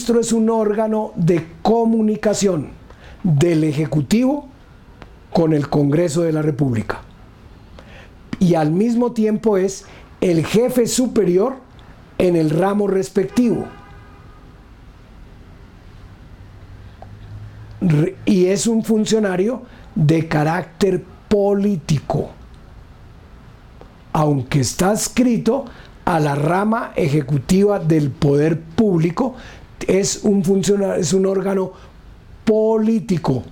[0.00, 2.70] ministro es un órgano de comunicación
[3.22, 4.48] del Ejecutivo
[5.30, 7.02] con el Congreso de la República.
[8.38, 9.84] Y al mismo tiempo es
[10.22, 11.56] el jefe superior
[12.16, 13.66] en el ramo respectivo.
[18.24, 22.30] Y es un funcionario de carácter político,
[24.14, 25.66] aunque está escrito
[26.06, 29.36] a la rama ejecutiva del poder público,
[29.86, 30.42] es un,
[30.98, 31.72] es un órgano
[32.44, 33.44] político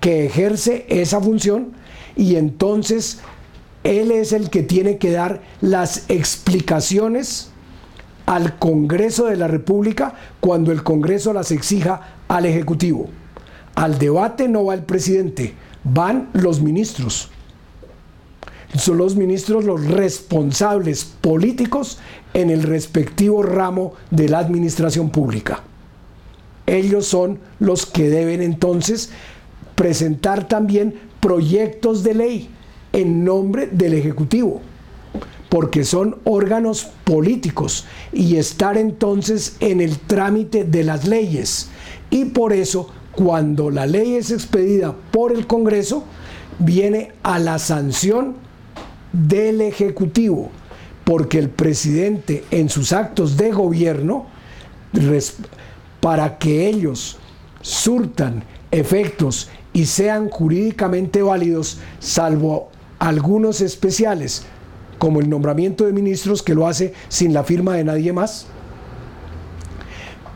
[0.00, 1.72] que ejerce esa función
[2.16, 3.20] y entonces
[3.84, 7.50] él es el que tiene que dar las explicaciones
[8.26, 13.08] al Congreso de la República cuando el Congreso las exija al Ejecutivo.
[13.74, 17.30] Al debate no va el presidente, van los ministros.
[18.74, 21.98] Son los ministros los responsables políticos
[22.32, 25.62] en el respectivo ramo de la administración pública.
[26.66, 29.10] Ellos son los que deben entonces
[29.74, 32.50] presentar también proyectos de ley
[32.92, 34.60] en nombre del Ejecutivo,
[35.48, 41.68] porque son órganos políticos y estar entonces en el trámite de las leyes.
[42.10, 46.04] Y por eso, cuando la ley es expedida por el Congreso,
[46.58, 48.43] viene a la sanción
[49.14, 50.50] del Ejecutivo,
[51.04, 54.26] porque el presidente en sus actos de gobierno,
[56.00, 57.18] para que ellos
[57.60, 64.44] surtan efectos y sean jurídicamente válidos, salvo algunos especiales,
[64.98, 68.46] como el nombramiento de ministros que lo hace sin la firma de nadie más.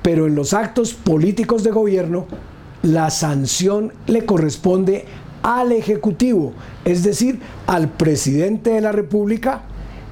[0.02, 2.26] Pero en los actos políticos de gobierno,
[2.82, 5.04] la sanción le corresponde
[5.42, 6.52] al Ejecutivo,
[6.84, 9.62] es decir, al presidente de la República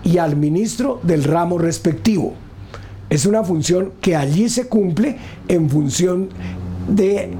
[0.04, 2.34] y al ministro del ramo respectivo.
[3.10, 5.16] Es una función que allí se cumple
[5.48, 6.28] en función
[6.88, 7.30] de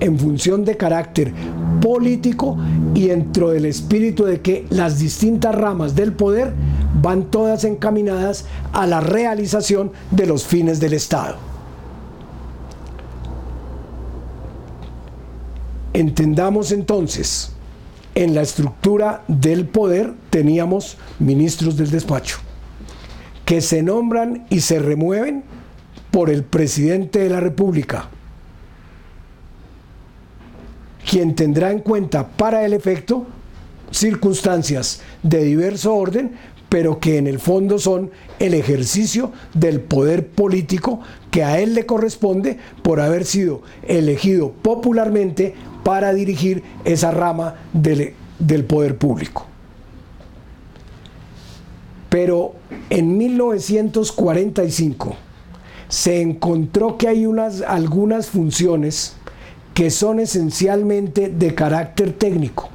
[0.00, 1.32] en función de carácter
[1.80, 2.58] político
[2.94, 6.52] y dentro del espíritu de que las distintas ramas del poder
[7.00, 11.53] van todas encaminadas a la realización de los fines del Estado.
[15.94, 17.52] Entendamos entonces,
[18.16, 22.38] en la estructura del poder teníamos ministros del despacho,
[23.44, 25.44] que se nombran y se remueven
[26.10, 28.08] por el presidente de la República,
[31.08, 33.26] quien tendrá en cuenta para el efecto
[33.92, 36.32] circunstancias de diverso orden,
[36.74, 40.98] pero que en el fondo son el ejercicio del poder político
[41.30, 45.54] que a él le corresponde por haber sido elegido popularmente
[45.84, 49.46] para dirigir esa rama del, del poder público.
[52.08, 52.56] Pero
[52.90, 55.14] en 1945
[55.86, 59.14] se encontró que hay unas, algunas funciones
[59.74, 62.70] que son esencialmente de carácter técnico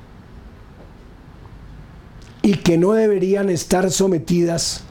[2.42, 4.84] y que no deberían estar sometidas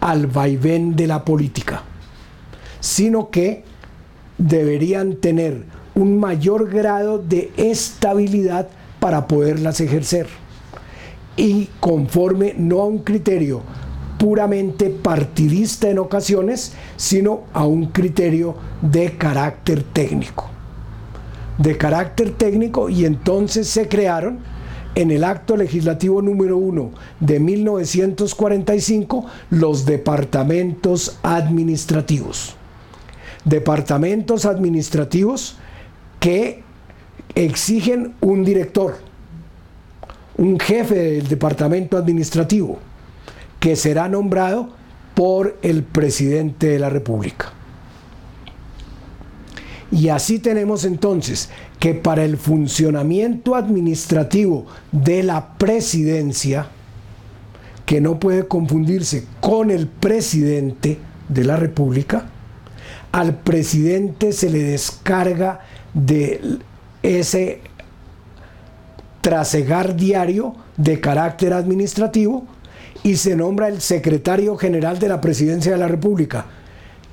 [0.00, 1.82] al vaivén de la política,
[2.80, 3.64] sino que
[4.38, 8.68] deberían tener un mayor grado de estabilidad
[9.00, 10.26] para poderlas ejercer.
[11.36, 13.62] Y conforme no a un criterio
[14.18, 20.48] puramente partidista en ocasiones, sino a un criterio de carácter técnico.
[21.58, 24.38] De carácter técnico y entonces se crearon
[24.94, 26.90] en el acto legislativo número 1
[27.20, 32.56] de 1945 los departamentos administrativos.
[33.44, 35.56] Departamentos administrativos
[36.20, 36.62] que
[37.34, 38.96] exigen un director,
[40.36, 42.78] un jefe del departamento administrativo,
[43.60, 44.70] que será nombrado
[45.14, 47.52] por el presidente de la República.
[49.94, 56.66] Y así tenemos entonces que para el funcionamiento administrativo de la presidencia,
[57.86, 60.98] que no puede confundirse con el presidente
[61.28, 62.26] de la República,
[63.12, 65.60] al presidente se le descarga
[65.94, 66.58] de
[67.04, 67.60] ese
[69.20, 72.46] trasegar diario de carácter administrativo
[73.04, 76.46] y se nombra el secretario general de la presidencia de la República.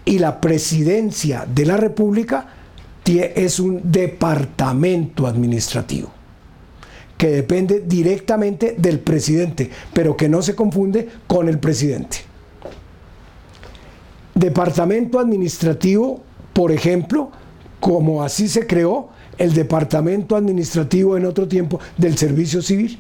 [0.03, 2.55] Y la presidencia de la República
[3.05, 6.09] es un departamento administrativo
[7.17, 12.17] que depende directamente del presidente, pero que no se confunde con el presidente.
[14.33, 17.29] Departamento administrativo, por ejemplo,
[17.79, 22.97] como así se creó el departamento administrativo en otro tiempo del servicio civil.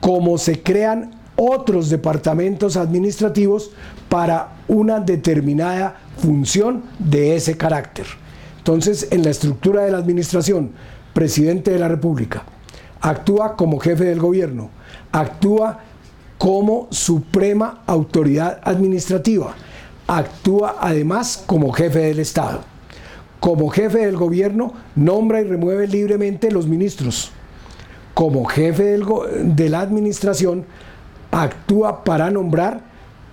[0.00, 3.70] Como se crean otros departamentos administrativos
[4.08, 8.06] para una determinada función de ese carácter.
[8.58, 10.72] Entonces, en la estructura de la administración,
[11.12, 12.44] presidente de la República
[13.00, 14.70] actúa como jefe del gobierno,
[15.12, 15.80] actúa
[16.38, 19.54] como suprema autoridad administrativa,
[20.06, 22.62] actúa además como jefe del Estado.
[23.40, 27.30] Como jefe del gobierno, nombra y remueve libremente los ministros.
[28.14, 28.98] Como jefe
[29.42, 30.64] de la administración,
[31.34, 32.80] actúa para nombrar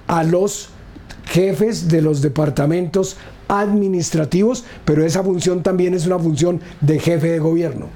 [0.08, 0.70] a los
[1.26, 3.18] jefes de los departamentos
[3.48, 7.88] administrativos, pero esa función también es una función de jefe de gobierno.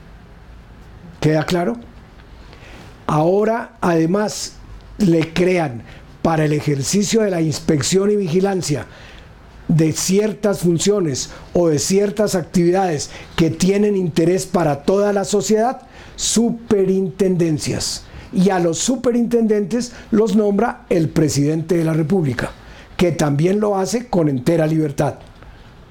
[1.19, 1.77] ¿Queda claro?
[3.07, 4.53] Ahora, además,
[4.97, 5.81] le crean
[6.21, 8.85] para el ejercicio de la inspección y vigilancia
[9.67, 15.81] de ciertas funciones o de ciertas actividades que tienen interés para toda la sociedad,
[16.15, 18.05] superintendencias.
[18.33, 22.51] Y a los superintendentes los nombra el presidente de la República,
[22.97, 25.15] que también lo hace con entera libertad,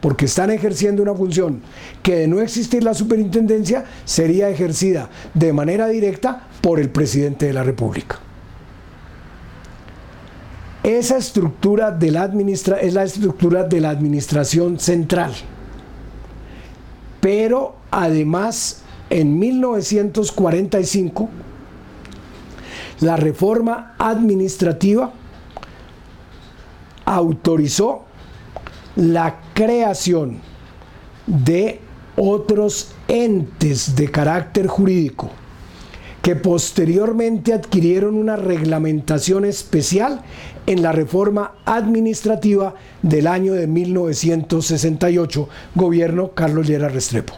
[0.00, 1.62] porque están ejerciendo una función
[2.02, 7.52] que de no existir la superintendencia sería ejercida de manera directa por el presidente de
[7.52, 8.18] la República.
[10.84, 15.32] Esa estructura de la administra es la estructura de la administración central.
[17.22, 21.30] Pero además, en 1945,
[23.00, 25.12] la reforma administrativa
[27.04, 28.04] autorizó
[28.96, 30.38] la creación
[31.26, 31.80] de
[32.16, 35.30] otros entes de carácter jurídico
[36.24, 40.22] que posteriormente adquirieron una reglamentación especial
[40.66, 47.34] en la reforma administrativa del año de 1968, gobierno Carlos Llera Restrepo.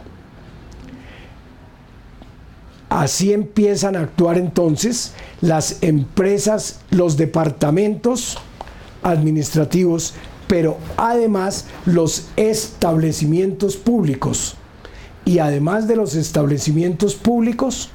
[2.89, 8.37] Así empiezan a actuar entonces las empresas, los departamentos
[9.03, 10.13] administrativos,
[10.47, 14.55] pero además los establecimientos públicos.
[15.25, 17.89] Y además de los establecimientos públicos,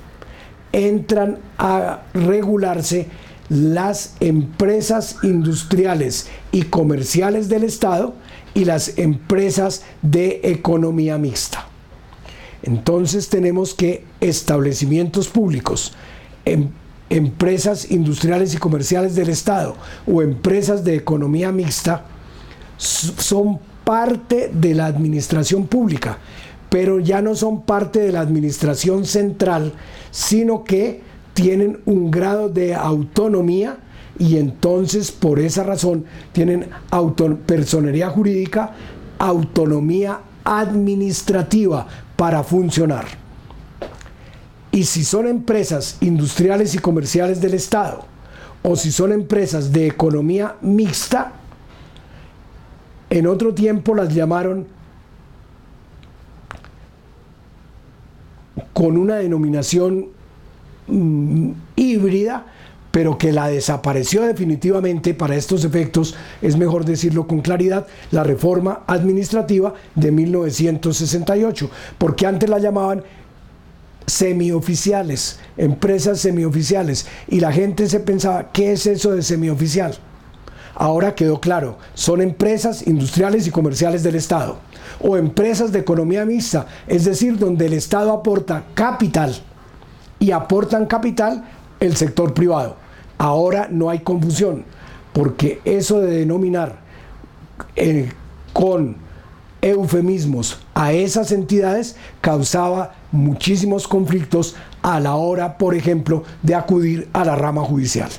[0.73, 3.09] entran a regularse
[3.49, 8.15] las empresas industriales y comerciales del Estado
[8.55, 11.72] y las empresas de economía mixta.
[12.63, 15.93] Entonces tenemos que establecimientos públicos,
[16.45, 16.69] em,
[17.11, 19.77] empresas industriales y comerciales del Estado
[20.07, 22.07] o empresas de economía mixta
[22.79, 26.19] son parte de la administración pública
[26.73, 29.75] pero ya no son parte de la administración central,
[30.11, 31.03] sino que
[31.35, 33.77] tienen un grado de autonomía
[34.19, 36.71] y entonces por esa razón tienen
[37.45, 38.73] personería jurídica,
[39.19, 41.87] autonomía administrativa
[42.23, 43.05] para funcionar.
[44.71, 48.05] Y si son empresas industriales y comerciales del Estado,
[48.63, 51.33] o si son empresas de economía mixta,
[53.11, 54.69] en otro tiempo las llamaron
[58.73, 60.11] con una denominación
[60.87, 62.47] mm, híbrida,
[62.93, 68.83] pero que la desapareció definitivamente para estos efectos, es mejor decirlo con claridad, la reforma
[68.87, 73.03] administrativa de 1968, porque antes la llamaban
[74.07, 79.97] semioficiales, empresas semioficiales, y la gente se pensaba, ¿qué es eso de semioficial?
[80.75, 84.59] Ahora quedó claro, son empresas industriales y comerciales del Estado
[85.01, 89.35] o empresas de economía mixta, es decir, donde el Estado aporta capital
[90.19, 91.45] y aportan capital
[91.81, 92.82] el sector privado.
[93.23, 94.65] Ahora no hay confusión,
[95.13, 96.81] porque eso de denominar
[97.77, 98.11] eh,
[98.53, 98.97] con
[99.61, 107.25] eufemismos a esas entidades causaba muchísimos conflictos a la hora, por ejemplo, de acudir a
[107.25, 108.11] la rama judicial.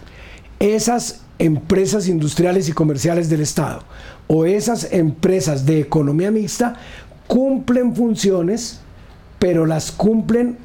[0.62, 3.84] Esas empresas industriales y comerciales del Estado
[4.28, 6.76] o esas empresas de economía mixta
[7.28, 8.80] cumplen funciones,
[9.38, 10.60] pero las cumplen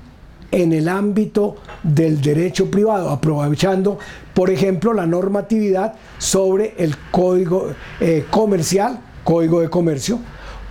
[0.51, 3.99] en el ámbito del derecho privado, aprovechando,
[4.35, 7.69] por ejemplo, la normatividad sobre el código
[8.01, 10.19] eh, comercial, código de comercio,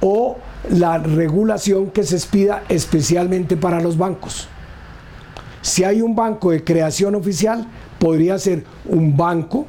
[0.02, 0.38] o
[0.72, 4.48] la regulación que se expida especialmente para los bancos.
[5.62, 7.68] Si hay un banco de creación oficial,
[8.00, 9.66] podría ser un banco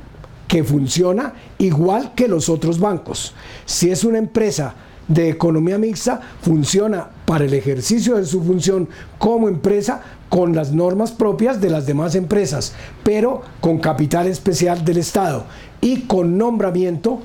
[0.47, 3.35] que funciona igual que los otros bancos.
[3.67, 4.75] Si es una empresa
[5.09, 8.89] de economía mixta, funciona para el ejercicio de su función
[9.19, 14.99] como empresa con las normas propias de las demás empresas, pero con capital especial del
[14.99, 15.47] Estado
[15.81, 17.21] y con nombramiento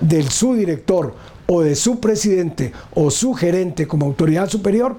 [0.00, 1.14] del su director
[1.46, 4.96] o de su presidente o su gerente como autoridad superior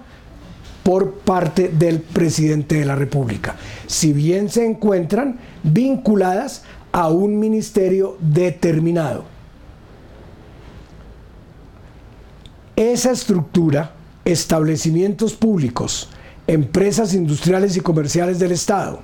[0.83, 3.55] por parte del presidente de la República,
[3.85, 9.38] si bien se encuentran vinculadas a un ministerio determinado.
[12.79, 13.91] Esa estructura,
[14.23, 16.07] establecimientos públicos,
[16.47, 19.01] empresas industriales y comerciales del Estado,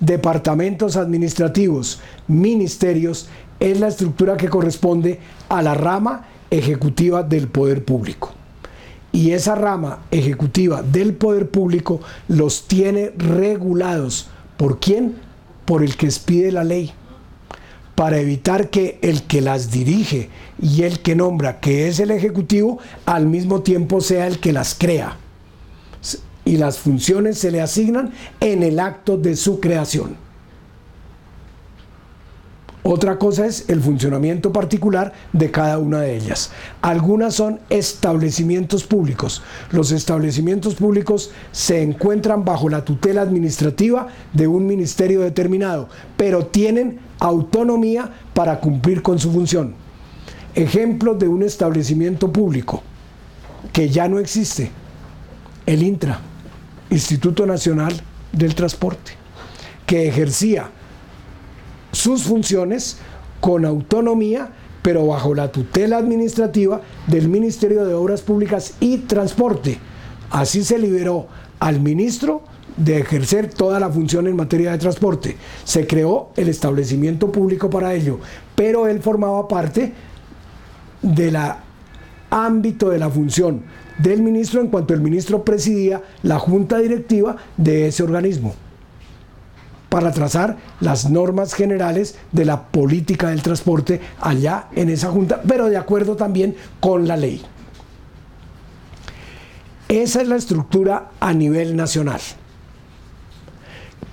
[0.00, 3.28] departamentos administrativos, ministerios,
[3.60, 8.32] es la estructura que corresponde a la rama ejecutiva del poder público.
[9.12, 14.26] Y esa rama ejecutiva del poder público los tiene regulados.
[14.56, 15.14] ¿Por quién?
[15.66, 16.92] Por el que expide la ley.
[17.98, 20.30] Para evitar que el que las dirige
[20.62, 24.76] y el que nombra, que es el ejecutivo, al mismo tiempo sea el que las
[24.76, 25.16] crea.
[26.44, 30.14] Y las funciones se le asignan en el acto de su creación.
[32.90, 36.52] Otra cosa es el funcionamiento particular de cada una de ellas.
[36.80, 39.42] Algunas son establecimientos públicos.
[39.72, 46.98] Los establecimientos públicos se encuentran bajo la tutela administrativa de un ministerio determinado, pero tienen
[47.18, 49.74] autonomía para cumplir con su función.
[50.54, 52.82] Ejemplo de un establecimiento público
[53.70, 54.70] que ya no existe,
[55.66, 56.22] el INTRA,
[56.88, 58.00] Instituto Nacional
[58.32, 59.12] del Transporte,
[59.84, 60.70] que ejercía
[61.98, 62.98] sus funciones
[63.40, 64.50] con autonomía,
[64.82, 69.78] pero bajo la tutela administrativa del Ministerio de Obras Públicas y Transporte.
[70.30, 71.26] Así se liberó
[71.58, 72.42] al ministro
[72.76, 75.36] de ejercer toda la función en materia de transporte.
[75.64, 78.20] Se creó el establecimiento público para ello,
[78.54, 79.92] pero él formaba parte
[81.02, 81.36] del
[82.30, 83.64] ámbito de la función
[83.98, 88.54] del ministro en cuanto el ministro presidía la junta directiva de ese organismo
[89.88, 95.68] para trazar las normas generales de la política del transporte allá en esa junta, pero
[95.68, 97.42] de acuerdo también con la ley.
[99.88, 102.20] Esa es la estructura a nivel nacional.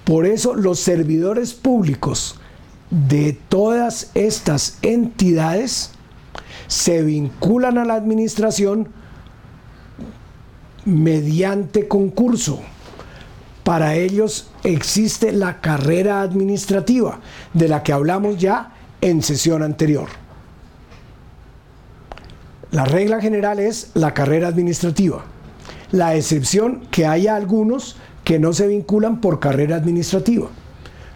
[0.05, 2.39] Por eso los servidores públicos
[2.89, 5.91] de todas estas entidades
[6.67, 8.89] se vinculan a la administración
[10.86, 12.62] mediante concurso.
[13.65, 17.19] Para ellos existe la carrera administrativa,
[17.51, 20.07] de la que hablamos ya en sesión anterior.
[22.69, 25.25] La regla general es la carrera administrativa.
[25.89, 30.48] La excepción que haya algunos que no se vinculan por carrera administrativa.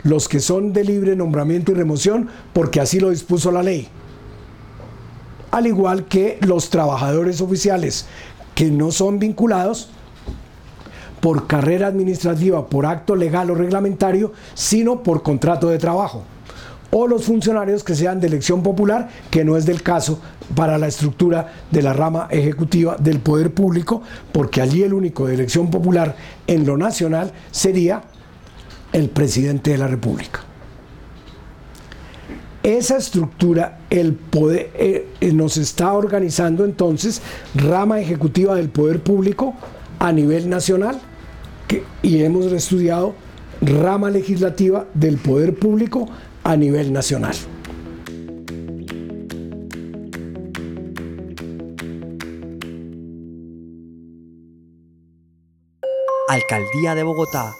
[0.01, 3.89] Los que son de libre nombramiento y remoción porque así lo dispuso la ley.
[5.51, 8.07] Al igual que los trabajadores oficiales
[8.55, 9.91] que no son vinculados
[11.19, 16.23] por carrera administrativa, por acto legal o reglamentario, sino por contrato de trabajo.
[16.91, 20.19] O los funcionarios que sean de elección popular, que no es del caso
[20.55, 25.35] para la estructura de la rama ejecutiva del poder público, porque allí el único de
[25.35, 26.15] elección popular
[26.47, 28.01] en lo nacional sería
[28.91, 30.41] el presidente de la República.
[32.63, 34.15] Esa estructura, eh,
[35.21, 37.21] eh, nos está organizando entonces
[37.55, 39.53] rama ejecutiva del poder público
[39.99, 40.99] a nivel nacional
[42.01, 43.13] y hemos estudiado
[43.61, 46.07] rama legislativa del poder público
[46.43, 47.35] a nivel nacional.
[56.29, 57.53] Alcaldía de Bogotá